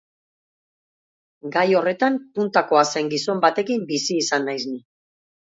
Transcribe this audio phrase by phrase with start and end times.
[1.57, 4.83] Gai horretan puntakoa zen gizon batekin bizi izan naiz ni.